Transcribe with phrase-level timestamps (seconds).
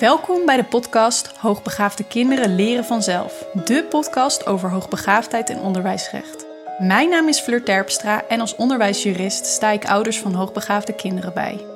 [0.00, 3.46] Welkom bij de podcast Hoogbegaafde kinderen leren vanzelf.
[3.64, 6.46] De podcast over hoogbegaafdheid en onderwijsrecht.
[6.78, 11.66] Mijn naam is Fleur Terpstra en als onderwijsjurist sta ik ouders van hoogbegaafde kinderen bij.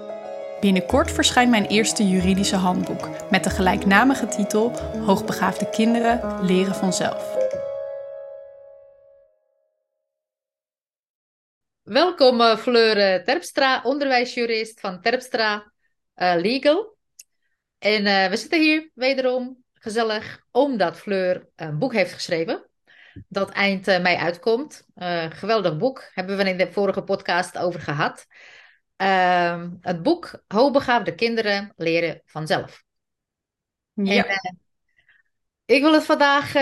[0.60, 4.70] Binnenkort verschijnt mijn eerste juridische handboek met de gelijknamige titel
[5.06, 7.36] Hoogbegaafde kinderen leren vanzelf.
[11.82, 15.72] Welkom uh, Fleur Terpstra, onderwijsjurist van Terpstra
[16.16, 16.93] uh, Legal.
[17.84, 22.68] En uh, we zitten hier wederom gezellig omdat Fleur een boek heeft geschreven.
[23.28, 24.86] Dat eind uh, mei uitkomt.
[24.96, 26.10] Uh, geweldig boek.
[26.14, 28.26] Hebben we in de vorige podcast over gehad.
[28.96, 32.84] Ehm, het boek Hoogbegaafde kinderen leren vanzelf.
[33.92, 34.26] Ja.
[34.26, 34.58] En,
[35.66, 36.52] ik wil het vandaag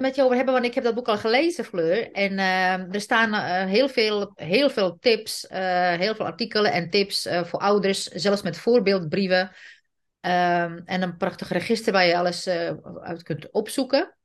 [0.00, 2.12] met je over hebben, want ik heb dat boek al gelezen, Fleur.
[2.12, 2.38] En
[2.92, 3.34] er staan
[3.68, 5.46] heel, veel, heel veel tips,
[5.96, 9.50] heel veel artikelen en tips voor ouders, zelfs met voorbeeldbrieven
[10.26, 14.16] Um, en een prachtig register waar je alles uh, uit kunt opzoeken.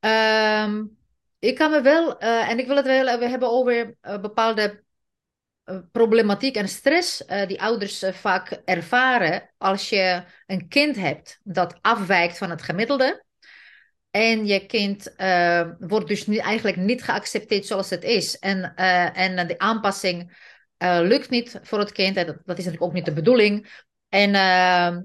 [0.00, 0.98] Um,
[1.38, 4.82] ik kan me wel, uh, en ik wil het wel we hebben over bepaalde
[5.92, 12.50] problematiek en stress die ouders vaak ervaren als je een kind hebt dat afwijkt van
[12.50, 13.24] het gemiddelde.
[14.10, 15.14] En je kind
[15.78, 18.38] wordt dus niet, eigenlijk niet geaccepteerd zoals het is.
[18.38, 18.74] En,
[19.14, 20.36] en de aanpassing
[20.78, 22.16] lukt niet voor het kind.
[22.16, 23.86] En dat, is natuurlijk ook niet de bedoeling.
[24.12, 24.96] En uh,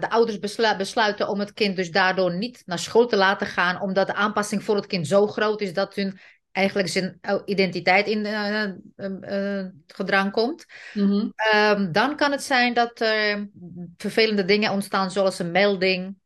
[0.00, 0.38] de ouders
[0.76, 4.64] besluiten om het kind dus daardoor niet naar school te laten gaan, omdat de aanpassing
[4.64, 6.18] voor het kind zo groot is dat hun
[6.52, 8.64] eigenlijk zijn identiteit in uh,
[8.96, 10.66] uh, gedrang komt.
[10.92, 11.32] Mm-hmm.
[11.54, 13.48] Um, dan kan het zijn dat er
[13.96, 16.16] vervelende dingen ontstaan, zoals een melding,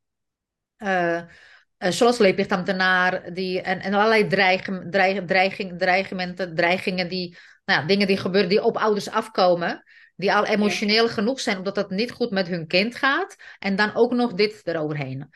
[1.78, 8.16] zoals leerplichtambtenaar, die, en, en allerlei dreigen, dreig, dreiging, dreigementen, dreigingen, die, nou, dingen die
[8.16, 9.84] gebeuren, die op ouders afkomen
[10.20, 13.36] die al emotioneel genoeg zijn omdat dat niet goed met hun kind gaat.
[13.58, 15.28] En dan ook nog dit eroverheen.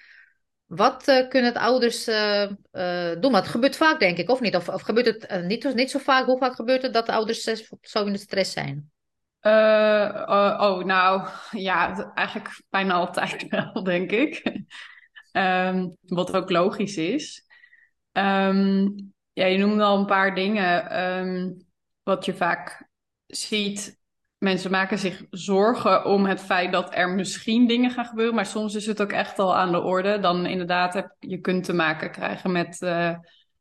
[0.64, 3.32] Wat uh, kunnen het ouders uh, uh, doen?
[3.32, 4.56] Dat gebeurt vaak, denk ik, of niet?
[4.56, 6.24] Of, of gebeurt het niet, niet zo vaak?
[6.26, 7.42] Hoe vaak gebeurt het dat de ouders
[7.80, 8.92] zo in de stress zijn?
[9.40, 14.42] Oh, oh, nou ja, eigenlijk bijna altijd wel, denk ik.
[15.32, 17.46] um, wat ook logisch is.
[18.12, 21.00] Um, ja, je noemde al een paar dingen.
[21.00, 21.66] Um,
[22.02, 22.88] wat je vaak
[23.26, 23.98] ziet
[24.44, 28.74] mensen maken zich zorgen om het feit dat er misschien dingen gaan gebeuren, maar soms
[28.74, 30.18] is het ook echt al aan de orde.
[30.18, 33.16] Dan inderdaad heb je kunt te maken krijgen met, uh,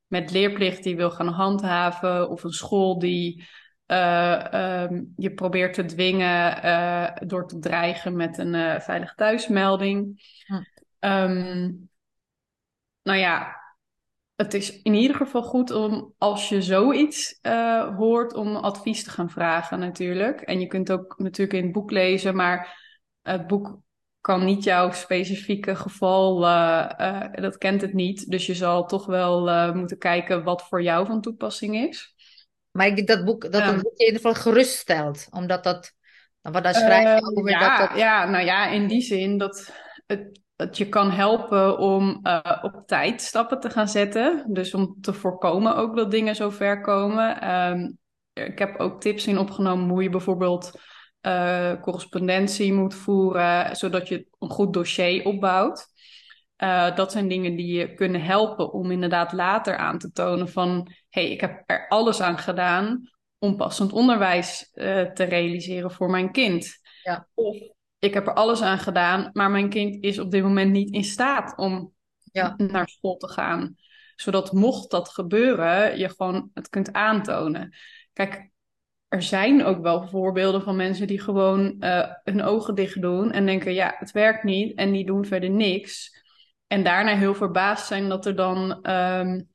[0.07, 3.47] met leerplicht die wil gaan handhaven of een school die
[3.87, 10.21] uh, um, je probeert te dwingen uh, door te dreigen met een veilig thuismelding.
[10.45, 11.09] Hm.
[11.09, 11.89] Um,
[13.03, 13.62] nou ja,
[14.35, 19.09] het is in ieder geval goed om als je zoiets uh, hoort, om advies te
[19.09, 20.41] gaan vragen natuurlijk.
[20.41, 22.81] En je kunt ook natuurlijk in het boek lezen, maar
[23.21, 23.79] het boek
[24.21, 28.29] kan niet jouw specifieke geval, uh, uh, dat kent het niet.
[28.29, 32.15] Dus je zal toch wel moeten kijken wat voor jou van toepassing is.
[32.71, 35.93] Maar ik denk dat boek dat een boek je in ieder geval geruststelt, omdat dat,
[36.41, 37.97] wat daar schrijf je over ja, dat, dat...
[37.97, 39.73] Ja, nou ja, in die zin dat
[40.07, 44.45] het dat je kan helpen om uh, op tijd stappen te gaan zetten.
[44.47, 47.51] Dus om te voorkomen ook dat dingen zo ver komen.
[47.51, 47.97] Um,
[48.33, 50.71] ik heb ook tips in opgenomen hoe je bijvoorbeeld
[51.21, 55.87] uh, correspondentie moet voeren, zodat je een goed dossier opbouwt.
[56.57, 60.91] Uh, dat zijn dingen die je kunnen helpen om inderdaad later aan te tonen van...
[61.09, 64.69] hey, ik heb er alles aan gedaan om passend onderwijs
[65.13, 66.79] te realiseren voor mijn kind.
[67.03, 67.27] Ja.
[67.33, 67.57] Of
[68.03, 71.03] ik heb er alles aan gedaan, maar mijn kind is op dit moment niet in
[71.03, 71.93] staat om
[72.31, 72.53] ja.
[72.57, 73.75] naar school te gaan.
[74.15, 77.75] Zodat mocht dat gebeuren, je gewoon het kunt aantonen.
[78.13, 78.49] Kijk,
[79.07, 83.45] er zijn ook wel voorbeelden van mensen die gewoon uh, hun ogen dicht doen en
[83.45, 86.21] denken, ja, het werkt niet en die doen verder niks.
[86.67, 89.47] En daarna heel verbaasd zijn dat er dan um,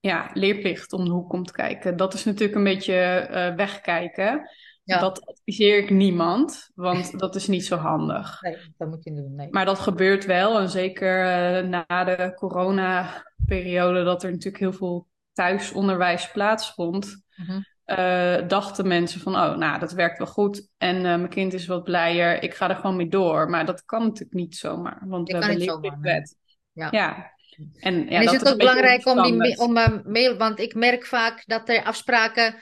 [0.00, 1.96] ja, leerplicht om de hoek komt kijken.
[1.96, 4.48] Dat is natuurlijk een beetje uh, wegkijken.
[4.84, 4.98] Ja.
[4.98, 8.42] Dat adviseer ik niemand, want dat is niet zo handig.
[8.42, 9.34] Nee, dat moet je niet doen.
[9.34, 9.48] Nee.
[9.50, 10.58] Maar dat gebeurt wel.
[10.58, 17.22] En zeker uh, na de coronaperiode, dat er natuurlijk heel veel thuisonderwijs plaatsvond.
[17.36, 20.68] Mm uh, dachten mensen van, oh, nou, dat werkt wel goed.
[20.78, 22.42] En uh, mijn kind is wat blijer.
[22.42, 23.50] Ik ga er gewoon mee door.
[23.50, 25.02] Maar dat kan natuurlijk niet zomaar.
[25.06, 26.36] Want we hebben lichtwet.
[26.72, 26.88] Ja.
[26.90, 27.32] ja.
[27.78, 30.36] En, ja, en is het ook belangrijk om die om, uh, mail...
[30.36, 32.54] Want ik merk vaak dat er afspraken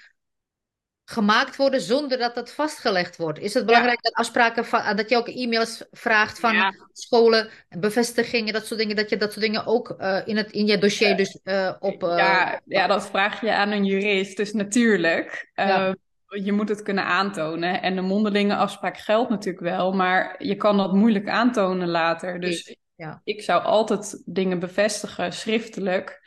[1.05, 3.39] gemaakt worden zonder dat dat vastgelegd wordt.
[3.39, 6.75] Is het belangrijk dat afspraken, dat je ook e-mails vraagt van ja.
[6.93, 10.67] scholen, bevestigingen, dat soort dingen, dat je dat soort dingen ook uh, in, het, in
[10.67, 12.03] je dossier uh, dus uh, op...
[12.03, 15.51] ja, ja, dat vraag je aan een jurist, dus natuurlijk.
[16.27, 17.83] je moet het kunnen aantonen.
[17.83, 22.41] En de mondelinge afspraak geldt natuurlijk wel, maar je kan dat moeilijk aantonen later.
[22.41, 23.21] Dus ja.
[23.25, 26.22] ik zou altijd dingen bevestigen schriftelijk.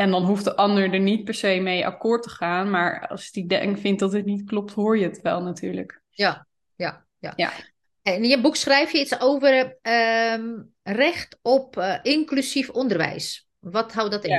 [0.00, 2.70] En dan hoeft de ander er niet per se mee akkoord te gaan.
[2.70, 6.02] Maar als die denk, vindt dat het niet klopt, hoor je het wel natuurlijk.
[6.10, 7.32] Ja, ja, ja.
[7.36, 7.52] ja.
[8.02, 13.48] En in je boek schrijf je iets over ehm, recht op uh, inclusief onderwijs.
[13.58, 14.30] Wat houdt dat in?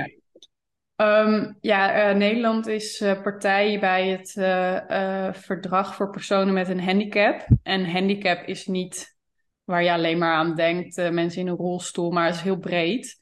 [0.95, 1.25] Ja.
[1.25, 6.83] Um, ja, uh, Nederland is uh, partij bij het uh, verdrag voor personen met een
[6.83, 7.47] handicap.
[7.63, 9.15] En handicap is niet
[9.63, 13.19] waar je alleen maar aan denkt, mensen in een rolstoel, maar het is heel breed.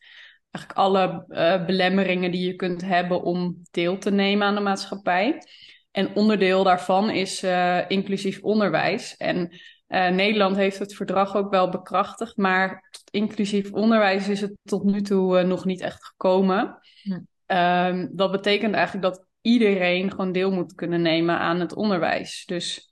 [0.51, 1.25] Eigenlijk alle
[1.66, 5.44] belemmeringen die je kunt hebben om deel te nemen aan de maatschappij.
[5.92, 7.44] En onderdeel daarvan is
[7.88, 9.18] inclusief onderwijs.
[9.18, 9.51] En
[9.88, 15.01] Nederland heeft het verdrag ook wel bekrachtigd, maar tot inclusief onderwijs is het tot nu
[15.01, 16.80] toe nog niet echt gekomen.
[17.04, 17.19] Hm.
[17.46, 22.46] Ehm, dat betekent eigenlijk dat iedereen gewoon deel moet kunnen nemen aan het onderwijs.
[22.46, 22.88] Dus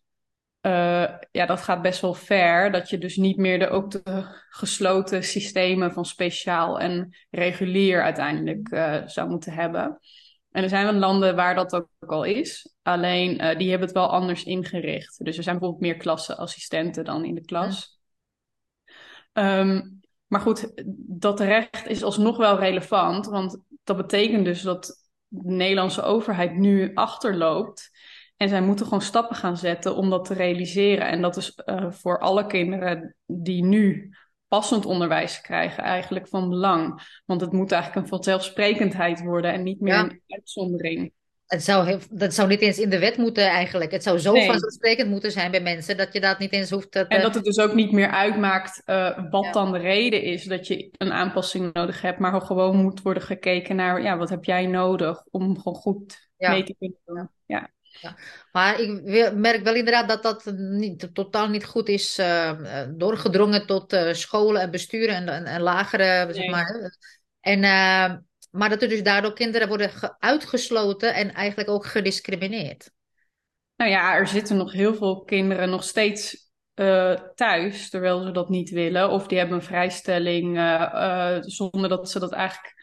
[0.67, 2.71] uh, ja, dat gaat best wel ver.
[2.71, 8.71] Dat je dus niet meer de, ook de gesloten systemen van speciaal en regulier uiteindelijk
[8.71, 9.99] uh, zou moeten hebben.
[10.51, 12.75] En er zijn wel landen waar dat ook al is.
[12.81, 15.25] Alleen uh, die hebben het wel anders ingericht.
[15.25, 17.99] Dus er zijn bijvoorbeeld meer klasseassistenten dan in de klas.
[19.33, 20.71] Um, maar goed,
[21.07, 23.25] dat recht is alsnog wel relevant.
[23.25, 27.91] Want dat betekent dus dat de Nederlandse overheid nu achterloopt.
[28.37, 31.07] En zij moeten gewoon stappen gaan zetten om dat te realiseren.
[31.07, 34.15] En dat is uh, voor alle kinderen die nu
[34.47, 37.01] passend onderwijs krijgen eigenlijk van belang.
[37.25, 41.11] Want het moet eigenlijk een vanzelfsprekendheid worden en niet meer een uitzondering.
[41.45, 43.91] Het zou dat zou niet eens in de wet moeten eigenlijk.
[43.91, 44.45] Het zou zo nee.
[44.45, 46.99] vanzelfsprekend moeten zijn bij mensen dat je dat niet eens hoeft te...
[47.07, 50.67] En dat het dus ook niet meer uitmaakt uh, wat dan de reden is dat
[50.67, 54.65] je een aanpassing nodig hebt, maar gewoon moet worden gekeken naar, ja, wat heb jij
[54.65, 56.51] nodig om gewoon goed ja.
[56.51, 57.29] mee te kunnen doen.
[58.01, 58.17] Ja.
[58.51, 59.03] Maar ik
[59.33, 64.61] merk wel inderdaad dat dat niet, totaal niet goed is uh, doorgedrongen tot uh, scholen
[64.61, 66.33] en besturen en, en, en lagere, nee.
[66.33, 66.97] zeg maar.
[67.39, 67.59] En
[68.51, 72.91] maar dat er dus daardoor kinderen worden uitgesloten en eigenlijk ook gediscrimineerd.
[73.75, 78.49] Nou ja, er zitten nog heel veel kinderen nog steeds uh, thuis, terwijl ze dat
[78.49, 79.09] niet willen.
[79.09, 82.75] Of die hebben een vrijstelling uh, uh, zonder dat ze dat eigenlijk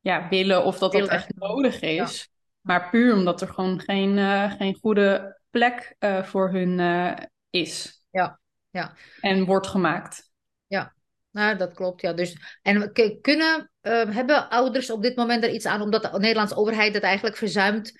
[0.00, 2.28] ja, willen of dat dat echt nodig is.
[2.64, 4.18] Maar puur omdat er gewoon geen,
[4.50, 6.80] geen goede plek voor hun
[7.50, 8.04] is.
[8.10, 8.38] Ja,
[8.70, 8.92] ja.
[9.20, 10.30] En wordt gemaakt.
[10.66, 10.94] Ja,
[11.30, 12.12] nou, dat klopt, ja.
[12.12, 16.56] Dus, en kunnen, uh, hebben ouders op dit moment er iets aan, omdat de Nederlandse
[16.56, 17.92] overheid het eigenlijk verzuimt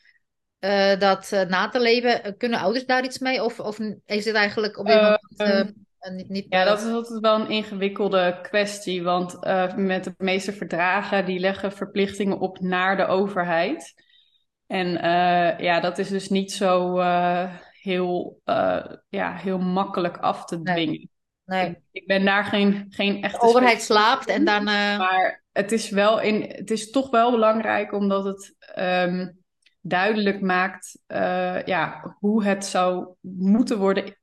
[0.98, 2.36] dat na te leven?
[2.36, 3.44] Kunnen ouders daar iets mee?
[3.44, 5.74] Of, of is het eigenlijk op dit moment
[6.12, 6.46] niet, niet...
[6.48, 9.38] Ja, dat is altijd wel een ingewikkelde kwestie, want
[9.76, 14.03] met de meeste verdragen, die leggen verplichtingen op naar de overheid.
[14.66, 14.88] En
[15.64, 16.98] ja, dat is dus niet zo
[17.80, 18.40] heel,
[19.08, 20.86] ja, heel makkelijk af te dwingen.
[20.86, 21.10] Nee.
[21.44, 21.82] Nee.
[21.90, 23.38] Ik ben daar geen, geen echte...
[23.38, 24.64] De overheid slaapt en dan...
[24.64, 29.38] Maar het is, wel in, het is toch wel belangrijk omdat het um,
[29.80, 30.98] duidelijk maakt
[31.64, 34.18] ja, hoe het zou moeten worden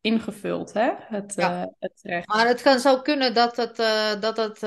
[0.00, 0.90] ingevuld, hè?
[0.96, 1.74] Het, ja.
[1.78, 2.28] het recht.
[2.28, 3.76] Maar het kan zo kunnen dat het,
[4.20, 4.60] dat het,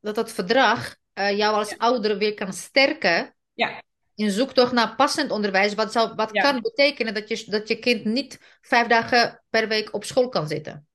[0.00, 3.34] dat het verdrag jou als ouder weer kan sterken.
[3.52, 3.82] Ja.
[4.16, 6.42] In zoektocht naar passend onderwijs, wat, zou, wat ja.
[6.42, 10.48] kan betekenen dat je, dat je kind niet vijf dagen per week op school kan
[10.48, 10.86] zitten.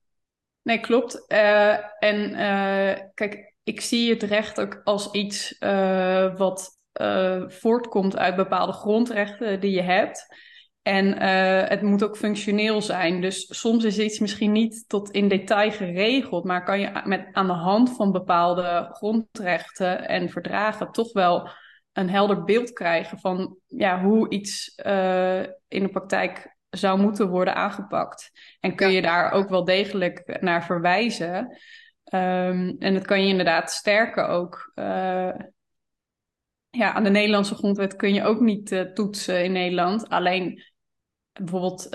[0.62, 1.24] Nee, klopt.
[1.28, 6.80] Uh, en uh, kijk, ik zie het recht ook als iets uh, wat
[7.46, 10.26] voortkomt uit bepaalde grondrechten die je hebt.
[10.82, 11.18] En
[11.68, 13.20] het moet ook functioneel zijn.
[13.20, 17.46] Dus soms is iets misschien niet tot in detail geregeld, maar kan je met, aan
[17.46, 21.48] de hand van bepaalde grondrechten en verdragen toch wel
[21.92, 24.74] een helder beeld krijgen van ja, hoe iets
[25.68, 28.30] in de praktijk zou moeten worden aangepakt.
[28.60, 31.58] En kun je daar ook wel degelijk naar verwijzen.
[32.14, 34.72] Um, en dat kan je inderdaad sterken ook.
[34.74, 35.32] Uh,
[36.70, 40.08] ja, aan de Nederlandse grondwet kun je ook niet uh, toetsen in Nederland.
[40.08, 40.62] Alleen
[41.32, 41.90] bijvoorbeeld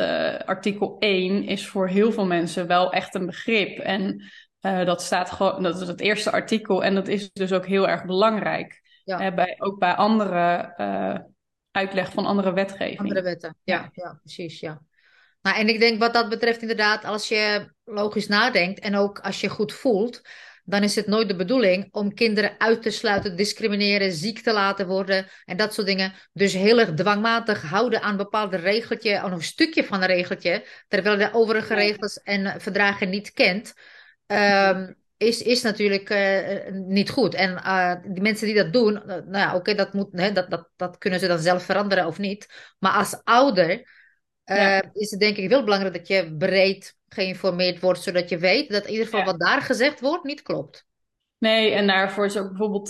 [0.46, 3.80] artikel 1 is voor heel veel mensen wel echt een begrip.
[3.80, 4.24] En
[4.60, 8.06] dat staat gewoon, dat is het eerste artikel en dat is dus ook heel erg
[8.06, 8.82] belangrijk.
[9.16, 9.34] Ja.
[9.34, 10.74] bij, ook bij andere
[11.72, 13.00] uitleg van andere wetgeving.
[13.00, 14.20] Andere wetten, ja, ja.
[14.24, 14.82] precies, ja.
[15.42, 19.42] Nou, en ik denk wat dat betreft inderdaad, als je logisch nadenkt en ook als
[19.42, 20.22] je goed voelt,
[20.64, 24.88] dan is het nooit de bedoeling om kinderen uit te sluiten, discrimineren, ziek te laten
[24.88, 26.14] worden en dat soort dingen.
[26.34, 30.66] Dus heel erg dwangmatig houden aan een bepaald regeltje, aan een stukje van een regeltje,
[30.88, 33.74] terwijl de overige regels en verdragen niet kent.
[34.28, 37.34] Um, is, is natuurlijk uh, niet goed.
[37.34, 40.32] En uh, die mensen die dat doen, uh, nou ja, oké, okay, dat, moet, hè,
[40.32, 42.74] dat, dat, dat kunnen ze dan zelf veranderen of niet.
[42.80, 43.96] Maar als ouder
[44.94, 48.86] is het denk ik wel belangrijk dat je breed geïnformeerd wordt, zodat je weet dat
[48.86, 50.86] in ieder geval wat daar gezegd wordt niet klopt.
[51.38, 52.90] Nee, en daarvoor is ook bijvoorbeeld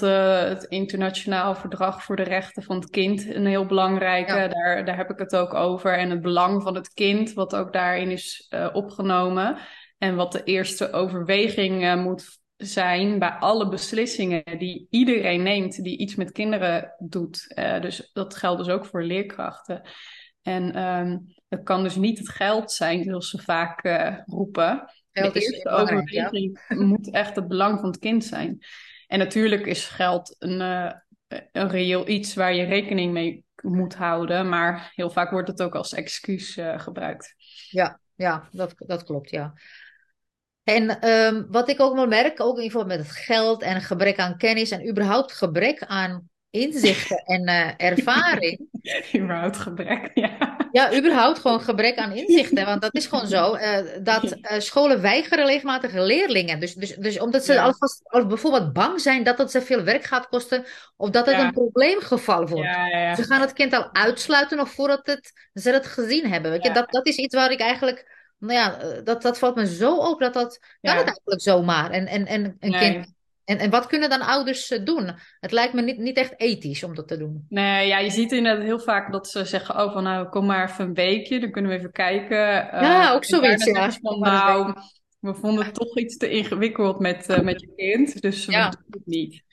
[0.49, 4.49] het internationaal verdrag voor de rechten van het kind een heel belangrijke.
[4.53, 5.97] Daar, daar heb ik het ook over.
[5.97, 9.57] En het belang van het kind, wat ook daarin is opgenomen.
[9.97, 15.97] En wat de eerste overweging uh, moet zijn bij alle beslissingen die iedereen neemt die
[15.97, 17.53] iets met kinderen doet.
[17.81, 19.81] dus dat geldt dus ook voor leerkrachten.
[20.41, 23.81] En um, het kan dus niet het geld zijn, zoals ze vaak
[24.25, 24.91] roepen.
[25.11, 28.57] Geld de eerste overweging moet echt het belang van het kind zijn.
[29.07, 30.91] En natuurlijk is geld een, uh,
[31.51, 35.75] een reëel iets waar je rekening mee moet houden, maar heel vaak wordt het ook
[35.75, 37.35] als excuus gebruikt.
[37.69, 39.53] Ja, ja dat, dat klopt, ja.
[40.67, 43.81] En um, wat ik ook wel merk, ook in ieder geval met het geld en
[43.81, 48.69] gebrek aan kennis en überhaupt gebrek aan inzichten en uh, ervaring.
[49.15, 50.55] überhaupt gebrek, ja.
[50.71, 52.65] Ja, überhaupt gewoon gebrek aan inzichten.
[52.65, 53.55] Want dat is gewoon zo.
[53.55, 56.59] Uh, dat uh, scholen weigeren regelmatig leerlingen.
[56.59, 57.63] Dus, dus, dus omdat ze ja.
[57.63, 60.65] alvast al bijvoorbeeld bang zijn dat het ze veel werk gaat kosten.
[60.97, 61.45] Of dat het ja.
[61.45, 62.69] een probleemgeval wordt.
[62.69, 66.51] Ja, ze gaan het kind al uitsluiten nog voordat het, ze het gezien hebben.
[66.51, 66.71] Weet je?
[66.71, 68.15] Dat, dat is iets waar ik eigenlijk...
[68.37, 70.59] Nou ja, dat, dat valt me zo op dat dat...
[70.81, 71.91] Kan het eigenlijk zomaar?
[71.91, 72.79] En, en, en een nee.
[72.79, 73.15] kind
[73.47, 75.11] en, en wat kunnen dan ouders eh, doen?
[75.39, 77.45] Het lijkt me niet, niet echt ethisch om dat te doen.
[77.49, 80.69] Nee, ja, je ziet inderdaad heel vaak dat ze zeggen: Oh, van nou, kom maar
[80.69, 82.37] even een weekje, dan kunnen we even kijken.
[82.37, 83.65] Ja, uh, ook zoiets.
[83.65, 83.91] Ja.
[83.91, 84.73] Van, nou,
[85.19, 88.69] we vonden het toch iets te ingewikkeld met, uh, met je kind, dus we ja.
[88.69, 89.43] doen het niet.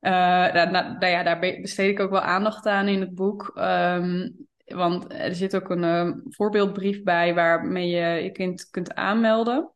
[0.00, 0.10] Uh,
[0.52, 3.52] nou, nou, ja, daar besteed ik ook wel aandacht aan in het boek.
[3.54, 9.72] Um, want er zit ook een uh, voorbeeldbrief bij waarmee je je kind kunt aanmelden.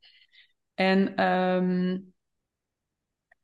[0.75, 2.15] En um,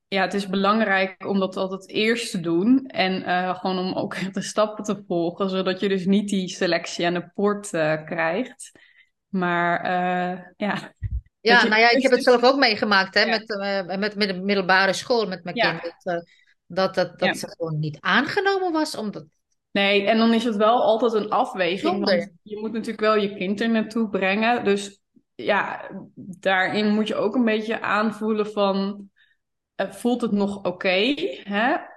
[0.08, 2.86] ja, het is belangrijk om dat altijd eerst te doen.
[2.86, 7.06] En uh, gewoon om ook de stappen te volgen, zodat je dus niet die selectie
[7.06, 8.72] aan de poort uh, krijgt.
[9.28, 10.94] Maar uh, ja.
[11.40, 13.38] Ja, nou ja, ik heb het zelf ook meegemaakt hè, ja.
[13.82, 15.78] met, met, met de middelbare school met mijn ja.
[15.78, 15.94] kind.
[16.02, 16.24] Dat
[16.74, 17.34] dat, dat, dat ja.
[17.34, 18.96] ze gewoon niet aangenomen was.
[18.96, 19.24] Omdat...
[19.72, 22.04] Nee, en dan is het wel altijd een afweging.
[22.04, 24.64] Want je moet natuurlijk wel je kind er naartoe brengen.
[24.64, 25.00] Dus
[25.34, 29.10] ja, daarin moet je ook een beetje aanvoelen van
[29.76, 30.68] voelt het nog oké?
[30.68, 31.42] Okay,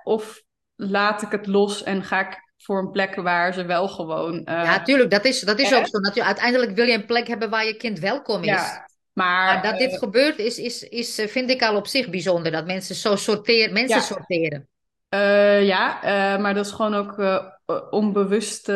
[0.03, 0.43] of
[0.75, 4.33] laat ik het los en ga ik voor een plek waar ze wel gewoon.
[4.35, 5.99] Uh, ja, tuurlijk, dat is, dat is ook zo.
[5.99, 8.47] Natuurlijk, uiteindelijk wil je een plek hebben waar je kind welkom is.
[8.47, 12.09] Ja, maar, maar, dat dit uh, gebeurt, is, is, is, vind ik al op zich
[12.09, 12.51] bijzonder.
[12.51, 14.03] Dat mensen zo sorteren, mensen ja.
[14.03, 14.69] sorteren.
[15.09, 15.99] Uh, ja,
[16.37, 17.43] maar dat is gewoon ook
[17.89, 18.69] onbewust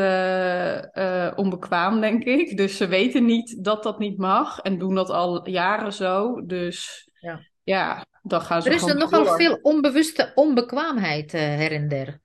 [1.35, 2.57] onbekwaam, denk ik.
[2.57, 6.45] Dus ze weten niet dat dat niet mag en doen dat al jaren zo.
[6.45, 9.35] Dus ja, ja dan gaan ze Er is er nogal door.
[9.35, 12.19] veel onbewuste onbekwaamheid her en der.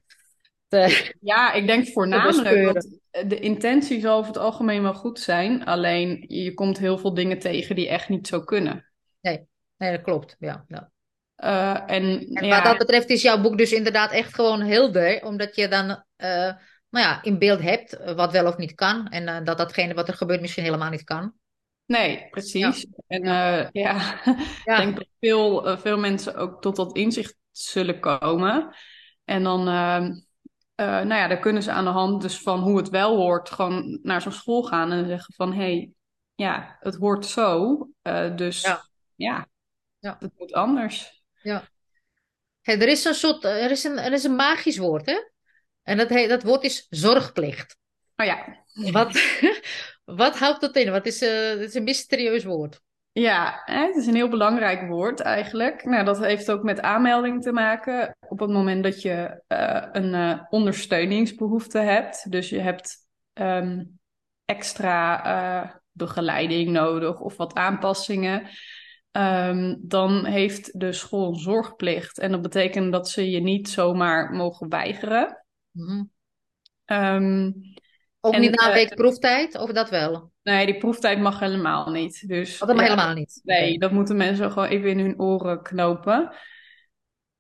[0.69, 2.89] De, ja, ik denk voornamelijk dat
[3.29, 5.65] de intentie zal over het algemeen wel goed zijn.
[5.65, 8.91] Alleen je komt heel veel dingen tegen die echt niet zo kunnen.
[9.21, 9.47] Nee,
[9.77, 10.37] nee dat klopt.
[10.39, 10.93] Ja, ja.
[11.37, 15.25] Uh, en, en ja, wat dat betreft is jouw boek dus inderdaad echt gewoon helder.
[15.25, 16.53] Omdat je dan uh,
[16.91, 19.09] nou ja, in beeld hebt wat wel of niet kan.
[19.09, 21.33] En uh, dat datgene wat er gebeurt misschien helemaal niet kan.
[21.87, 22.87] Nee, precies.
[23.07, 23.19] Ja.
[23.19, 23.23] En
[23.83, 28.75] ja, ik denk dat veel, veel mensen ook tot dat inzicht zullen komen.
[29.25, 30.09] En dan, uh,
[30.77, 33.99] nou ja, dan kunnen ze aan de hand dus van hoe het wel hoort, gewoon
[34.03, 35.91] naar zo'n school gaan en zeggen van, hé, hey,
[36.35, 37.79] ja, het hoort zo,
[38.37, 38.89] dus ja.
[39.15, 39.49] ja,
[39.99, 41.24] ja, het moet anders.
[41.45, 41.69] Ja.
[42.61, 45.19] Hey, er is een soort, er is een, er is een magisch woord, hè?
[45.83, 47.77] En dat, dat woord is zorgplicht.
[48.17, 48.65] Oh ja.
[48.73, 49.41] Wat,
[50.05, 50.91] wat houdt dat in?
[50.91, 52.81] Wat is, uh, het is een mysterieus woord.
[53.13, 55.85] Ja, het is een heel belangrijk woord eigenlijk.
[55.85, 58.17] Nou, dat heeft ook met aanmelding te maken.
[58.29, 62.31] Op het moment dat je uh, een uh, ondersteuningsbehoefte hebt.
[62.31, 62.97] Dus je hebt
[63.35, 63.99] um,
[64.45, 68.49] extra begeleiding nodig of wat aanpassingen.
[69.17, 72.19] Um, dan heeft de school een zorgplicht.
[72.19, 75.45] En dat betekent dat ze je niet zomaar mogen weigeren.
[75.71, 76.11] Mm -hmm.
[76.99, 77.55] um,
[78.21, 80.33] ook en, niet na een uh, week proeftijd, of dat wel?
[80.43, 82.29] Nee, die proeftijd mag helemaal niet.
[82.29, 83.41] Dus, oh, dat mag ja, helemaal niet?
[83.43, 83.77] Nee, okay.
[83.77, 86.35] dat moeten mensen gewoon even in hun oren knopen.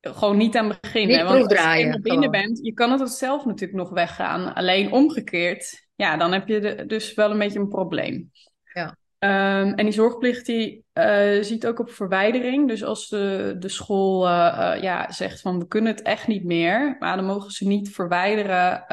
[0.00, 1.16] Gewoon niet aan beginnen.
[1.16, 4.54] Niet want als je binnen bent, je kan het zelf natuurlijk nog weggaan.
[4.54, 8.31] Alleen omgekeerd, ja, dan heb je de, dus wel een beetje een probleem.
[8.73, 8.97] Ja.
[9.19, 12.68] Um, en die zorgplicht die uh, ziet ook op verwijdering.
[12.68, 16.44] Dus als de, de school uh, uh, ja, zegt van we kunnen het echt niet
[16.44, 18.84] meer, maar dan mogen ze niet verwijderen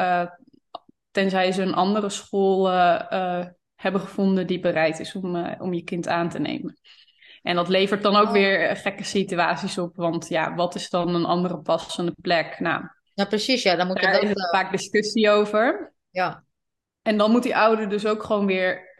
[1.11, 2.69] tenzij ze een andere school
[3.75, 6.79] hebben gevonden die bereid is om, om je kind aan te nemen.
[7.41, 8.31] En dat levert dan ook oh.
[8.31, 12.59] weer gekke situaties op, want ja, wat is dan een andere passende plek?
[12.59, 14.37] Nou, ja, precies, ja, dan moet je daar dat...
[14.37, 15.93] is vaak discussie over.
[16.09, 16.43] Ja.
[17.01, 18.93] En dan moet die ouder dus ook gewoon weer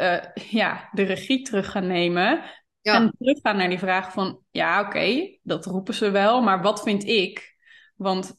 [0.50, 2.44] ja, de regie terug gaan nemen.
[2.82, 2.96] Ja.
[2.96, 7.04] En teruggaan naar die vraag van, ja oké, dat roepen ze wel, maar wat vind
[7.04, 7.56] ik?
[7.96, 8.34] Want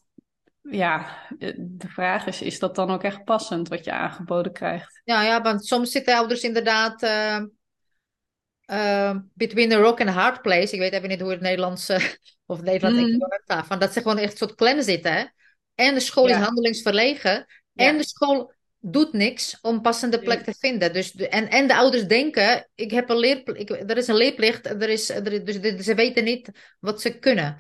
[0.63, 1.19] ja,
[1.59, 5.01] de vraag is, is dat dan ook echt passend wat je aangeboden krijgt?
[5.05, 7.41] Ja, ja want soms zitten ouders inderdaad uh,
[8.67, 10.73] uh, between a rock and a hard place.
[10.75, 12.05] Ik weet even niet hoe het Nederlands uh,
[12.47, 13.65] of Nederlands mm.
[13.65, 15.13] Van dat ze gewoon echt een soort klem zitten.
[15.13, 15.25] Hè?
[15.75, 16.39] En de school ja.
[16.39, 17.47] is handelingsverlegen.
[17.73, 17.87] Ja.
[17.87, 18.53] En de school
[18.85, 20.93] doet niks om passende plek te vinden.
[20.93, 24.67] Dus de, en, en de ouders denken, ik heb een ik, er is een leerplicht,
[24.67, 27.57] er is, er, dus de, ze weten niet wat ze kunnen.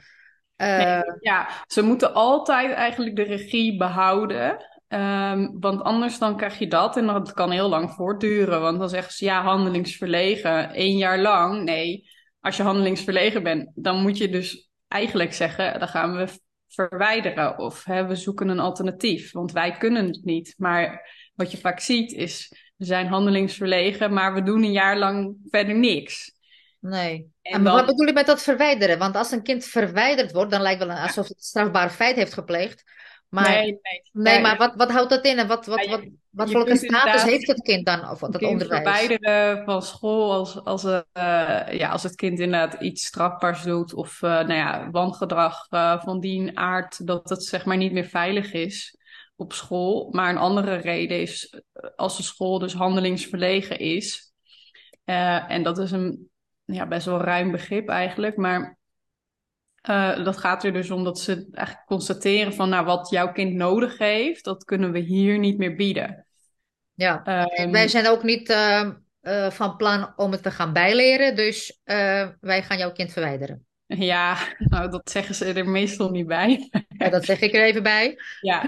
[0.57, 4.71] Uh, nee, ja, ze moeten altijd eigenlijk de regie behouden.
[4.89, 8.61] Um, want anders dan krijg je dat en dat kan heel lang voortduren.
[8.61, 11.63] Want dan zeggen ze ja, handelingsverlegen, één jaar lang.
[11.63, 12.09] Nee,
[12.41, 16.29] als je handelingsverlegen bent, dan moet je dus eigenlijk zeggen, dan gaan we
[16.75, 20.55] verwijderen of hè, we zoeken een alternatief, want wij kunnen het niet.
[20.57, 25.37] Maar wat je vaak ziet is, we zijn handelingsverlegen, maar we doen een jaar lang
[25.51, 26.35] verder niks.
[26.81, 27.31] Nee.
[27.43, 27.75] En, en dan...
[27.75, 28.99] wat bedoel je met dat verwijderen?
[28.99, 32.17] Want als een kind verwijderd wordt, dan lijkt het wel alsof het een strafbaar feit
[32.17, 32.85] heeft gepleegd.
[33.33, 36.05] Maar, nee, nee, nee, maar wat, wat houdt dat in en wat, wat, ja, wat,
[36.31, 38.11] wat voor een status heeft het kind dan?
[38.11, 38.83] Of dat onderwijs?
[38.83, 41.01] verwijderen van school als, als, uh,
[41.71, 46.21] ja, als het kind inderdaad iets strafbaars doet of uh, nou ja, wangedrag uh, van
[46.21, 48.97] die aard dat het zeg maar niet meer veilig is
[49.37, 50.09] op school.
[50.11, 51.63] Maar een andere reden is
[51.97, 54.33] als de school dus handelingsverlegen is.
[55.05, 56.31] en dat is een
[56.65, 58.79] ja, best wel ruim begrip eigenlijk, maar
[59.91, 63.55] uh, dat gaat er dus om dat ze eigenlijk constateren van nou, wat jouw kind
[63.55, 66.27] nodig heeft, dat kunnen we hier niet meer bieden.
[66.95, 68.91] Ja, um, wij zijn ook niet uh,
[69.23, 71.81] uh, van plan om het te gaan bijleren, dus
[72.41, 73.67] wij gaan jouw kind verwijderen.
[73.87, 76.71] Ja, nou dat zeggen ze er meestal niet bij.
[76.89, 78.19] Ja, dat zeg ik er even bij.
[78.41, 78.65] Ja,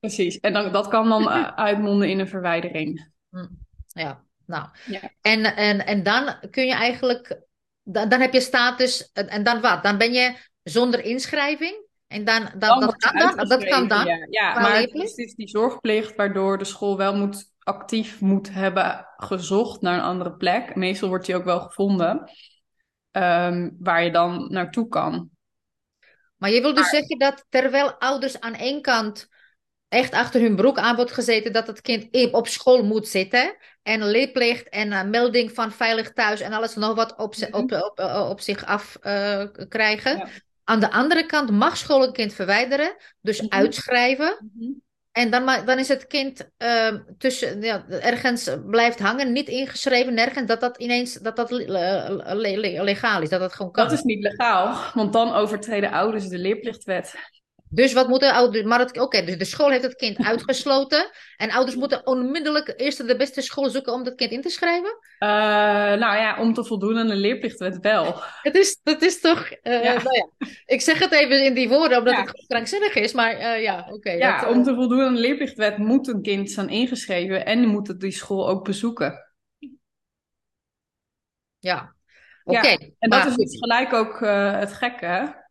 [0.00, 0.40] precies.
[0.40, 3.10] En dan, dat kan dan uitmonden in een verwijdering.
[3.30, 3.46] Hm,
[3.86, 4.68] ja, nou.
[4.86, 5.00] Ja.
[5.20, 7.42] En, en, en dan kun je eigenlijk
[7.84, 9.82] dan, dan heb je status, en dan wat?
[9.82, 11.82] Dan ben je zonder inschrijving?
[12.06, 14.06] En dan, dan, dan dat, kan dan, dat kan dan?
[14.06, 18.20] Ja, ja maar het is, het is die zorgplicht waardoor de school wel moet, actief
[18.20, 20.74] moet hebben gezocht naar een andere plek.
[20.74, 22.30] Meestal wordt die ook wel gevonden,
[23.12, 25.30] um, waar je dan naartoe kan.
[26.36, 26.90] Maar je wil dus maar...
[26.90, 29.28] zeggen dat terwijl ouders aan één kant
[29.94, 33.56] echt achter hun broek aan wordt gezeten dat het kind op school moet zitten.
[33.82, 37.62] En leerplicht en uh, melding van veilig thuis en alles nog wat op, mm -hmm.
[37.62, 40.16] op, op, op, op, zich af uh, krijgen.
[40.16, 40.26] Ja.
[40.64, 43.58] Aan de andere kant mag school een kind verwijderen, dus mm -hmm.
[43.58, 44.38] uitschrijven.
[44.40, 44.82] Mm -hmm.
[45.14, 50.46] En dan, dan is het kind uh, tussen, ja, ergens blijft hangen, niet ingeschreven, nergens,
[50.46, 53.84] dat dat ineens dat dat le le legaal is, dat dat gewoon kan.
[53.84, 57.14] Dat is niet legaal, want dan overtreden ouders de leerplichtwet.
[57.74, 58.64] Dus wat moeten ouders.
[58.64, 61.10] Maar oké, okay, dus de school heeft het kind uitgesloten.
[61.36, 64.98] En ouders moeten onmiddellijk eerst de beste school zoeken om dat kind in te schrijven?
[65.18, 65.28] Uh,
[66.00, 68.14] nou ja, om te voldoen aan de leerplichtwet wel.
[68.42, 69.50] Het is, het is toch.
[69.62, 70.02] Uh, ja.
[70.02, 72.20] Nou ja, ik zeg het even in die woorden omdat ja.
[72.20, 73.94] het krankzinnig is, maar uh, ja, oké.
[73.94, 77.66] Okay, ja, dat, om te voldoen aan de leerplichtwet moet een kind staan ingeschreven en
[77.66, 79.34] moet het die school ook bezoeken.
[81.58, 81.94] Ja,
[82.44, 82.58] oké.
[82.58, 82.94] Okay.
[82.98, 84.20] en dat is gelijk ook
[84.60, 85.42] het gekke.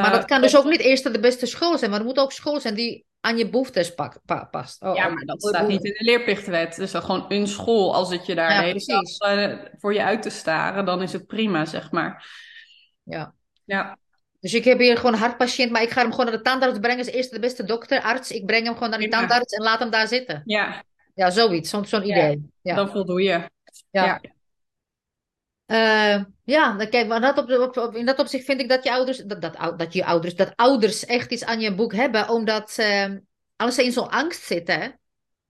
[0.00, 2.32] Maar dat kan dus ook niet eerst de beste school zijn, maar het moet ook
[2.32, 4.82] school zijn die aan je behoeftes pa pa past.
[4.82, 6.76] Oh, ja, maar dat staat niet in de leerplichtwet.
[6.76, 10.22] Dus dat gewoon een school, als het je daar ja, heeft uh, voor je uit
[10.22, 12.26] te staren, dan is het prima, zeg maar.
[13.02, 13.34] Ja.
[13.64, 13.98] Ja.
[14.40, 16.78] Dus ik heb hier gewoon een hartpatiënt, maar ik ga hem gewoon naar de tandarts
[16.78, 17.06] brengen.
[17.06, 18.30] Is eerst de beste dokter, arts.
[18.30, 19.18] Ik breng hem gewoon naar de ja.
[19.18, 20.42] tandarts en laat hem daar zitten.
[20.44, 20.84] Ja.
[21.14, 21.70] Ja, zoiets.
[21.70, 22.50] Zo'n zo idee.
[22.62, 22.74] Ja.
[22.74, 23.50] Dan voldoe je.
[23.90, 24.20] ja.
[25.72, 29.18] Uh, ja, kijk, maar dat op, op, in dat opzicht vind ik dat je ouders,
[29.18, 33.06] dat, dat, dat je ouders, dat ouders echt iets aan je boek hebben, omdat uh,
[33.56, 35.00] als ze in zo'n angst zitten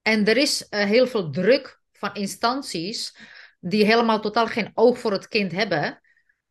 [0.03, 3.17] en er is uh, heel veel druk van instanties
[3.61, 6.01] die helemaal totaal geen oog voor het kind hebben,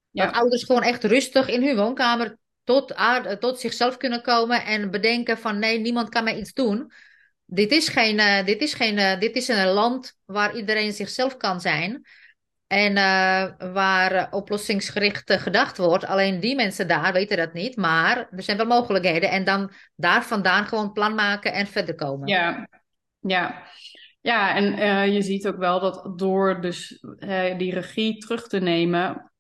[0.10, 0.26] ja.
[0.26, 4.92] dat ouders gewoon echt rustig in hun woonkamer tot, aard, tot zichzelf kunnen komen en
[4.92, 6.92] bedenken van nee, niemand kan mij iets doen.
[7.46, 12.06] Dit is, geen, dit, is geen, dit is een land waar iedereen zichzelf kan zijn.
[12.72, 16.06] En uh, waar oplossingsgericht gedacht wordt.
[16.06, 17.76] Alleen die mensen daar weten dat niet.
[17.76, 19.30] Maar er zijn wel mogelijkheden.
[19.30, 22.28] En dan daar vandaan gewoon plan maken en verder komen.
[22.28, 22.68] Ja,
[23.20, 23.64] ja.
[24.22, 28.60] ja en uh, je ziet ook wel dat door dus uh, die regie terug te
[28.60, 29.32] nemen.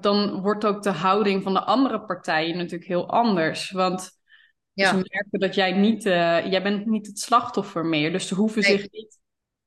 [0.00, 3.70] dan wordt ook de houding van de andere partijen natuurlijk heel anders.
[3.70, 4.10] Want
[4.72, 4.88] ja.
[4.88, 8.12] ze merken dat jij niet, jij bent niet het slachtoffer meer.
[8.12, 8.70] Dus ze hoeven nee.
[8.70, 9.22] zich niet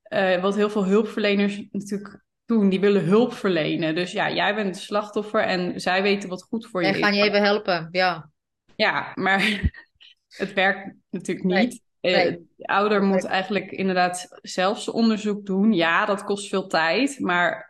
[0.08, 2.68] uh, wat heel veel hulpverleners natuurlijk doen.
[2.68, 3.94] Die willen hulp verlenen.
[3.94, 7.00] Dus ja, jij bent het slachtoffer en zij weten wat goed voor je en is.
[7.00, 8.30] En gaan je even helpen, ja.
[8.76, 9.72] Ja, maar
[10.36, 11.82] het werkt natuurlijk niet.
[12.00, 15.72] de ouder moet eigenlijk inderdaad zelf zijn onderzoek doen.
[15.72, 17.66] Ja, dat kost veel tijd, maar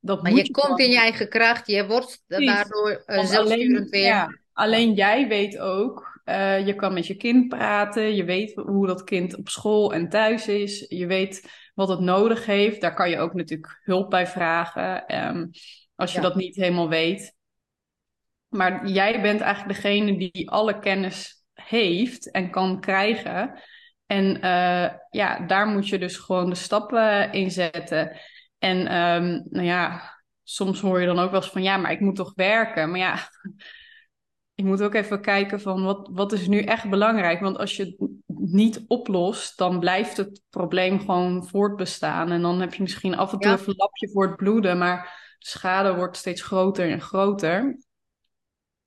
[0.00, 4.04] dat maar moet je, je komt in je eigen kracht, je wordt daardoor zelfsturend weer.
[4.04, 8.86] Ja, alleen jij weet ook, uh, je kan met je kind praten, je weet hoe
[8.86, 12.80] dat kind op school en thuis is, je weet wat het nodig heeft.
[12.80, 15.50] Daar kan je ook natuurlijk hulp bij vragen, um,
[15.94, 17.34] als je dat niet helemaal weet.
[18.48, 23.60] Maar jij bent eigenlijk degene die alle kennis heeft en kan krijgen.
[24.06, 28.16] En uh, ja, daar moet je dus gewoon de stappen in zetten.
[28.58, 30.02] En um, nou ja,
[30.42, 32.90] soms hoor je dan ook wel eens van ja, maar ik moet toch werken.
[32.90, 33.18] Maar ja,
[34.54, 37.40] ik moet ook even kijken van wat, wat is nu echt belangrijk.
[37.40, 42.30] Want als je het niet oplost, dan blijft het probleem gewoon voortbestaan.
[42.30, 45.02] En dan heb je misschien af en toe een lapje voor het bloeden, maar
[45.38, 47.60] de schade wordt steeds groter en groter.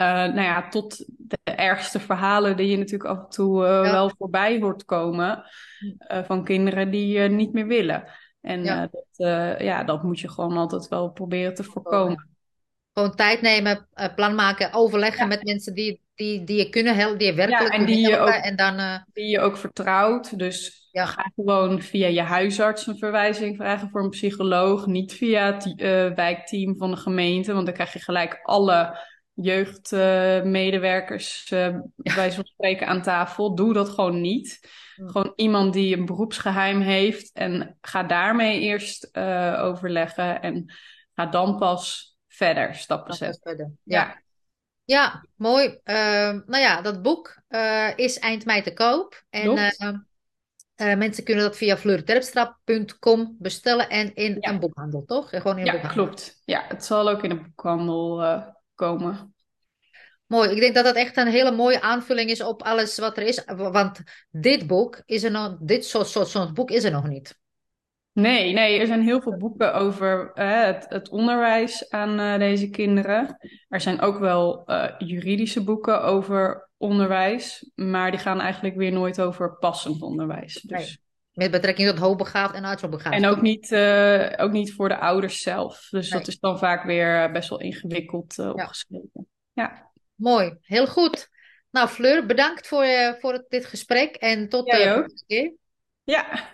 [0.01, 4.12] Uh, nou ja, tot de ergste verhalen die je natuurlijk af en toe uh, wel
[4.17, 5.43] voorbij hoort komen
[6.12, 8.04] uh, van kinderen die niet meer willen.
[8.41, 8.89] En ja.
[8.91, 9.06] Dat,
[9.62, 12.35] ja, dat moet je gewoon altijd wel proberen te voorkomen.
[12.97, 15.27] Gewoon tijd nemen, uh, plan maken, overleggen ja.
[15.27, 18.34] met mensen die, die, die je kunnen helpen, die je werkelijk ja, en die helpen.
[18.34, 20.39] Je ook, en dan, die je ook vertrouwt.
[20.39, 24.86] Dus ga gewoon via je huisarts een verwijzing vragen voor een psycholoog.
[24.86, 25.73] Niet via het
[26.15, 29.03] wijkteam van de gemeente, want dan krijg je gelijk alle
[29.34, 33.55] jeugdmedewerkers uh, bij zo'n spreken aan tafel.
[33.55, 34.69] Doe dat gewoon niet.
[34.95, 35.10] Mm.
[35.10, 39.17] Gewoon iemand die een beroepsgeheim heeft en ga daarmee eerst
[39.58, 40.73] overleggen en
[41.13, 43.41] ga dan pas verder stappen zetten.
[43.41, 43.71] Verder.
[43.84, 44.00] Ja.
[44.00, 44.24] ja.
[44.86, 45.80] Ja, mooi.
[45.84, 45.95] Uh,
[46.45, 49.24] nou ja, dat boek uh, is eind mei te koop.
[49.30, 54.50] En uh, mensen kunnen dat via fleurterpstra.com bestellen en in ja.
[54.50, 55.30] een boekhandel, toch?
[55.30, 56.06] Gewoon in ja, boekhandel.
[56.06, 56.41] klopt.
[56.45, 58.43] Ja, het zal ook in een boekhandel
[58.76, 59.36] komen.
[60.26, 60.50] Mooi.
[60.50, 63.43] Ik denk dat dat echt een hele mooie aanvulling is op alles wat er is.
[63.45, 64.00] Want
[64.32, 67.39] dit boek is er nog, dit soort, soort, soort boek is er nog niet.
[68.15, 72.69] Nee, nee, er zijn heel veel boeken over uh, het, het, onderwijs aan uh, deze
[72.69, 73.38] kinderen.
[73.69, 79.21] Er zijn ook wel uh, juridische boeken over onderwijs, maar die gaan eigenlijk weer nooit
[79.21, 80.54] over passend onderwijs.
[80.62, 80.80] Dus...
[80.80, 81.04] Nee.
[81.34, 83.15] Met betrekking tot hoogbegaafd en uitzonderbegaafd.
[83.15, 83.75] En ook niet,
[84.38, 85.88] ook niet voor de ouders zelf.
[85.89, 86.19] Dus nee.
[86.19, 89.28] dat is dan vaak weer best wel ingewikkeld opgeschreven.
[89.54, 89.91] Ja.
[90.15, 91.30] Mooi, heel goed.
[91.71, 92.86] Nou, Fleur, bedankt voor,
[93.19, 95.54] voor dit gesprek en tot de volgende keer.
[96.04, 96.54] Ja,